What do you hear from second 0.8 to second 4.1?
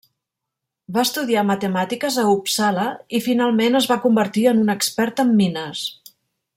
Va estudiar matemàtiques a Uppsala i finalment es va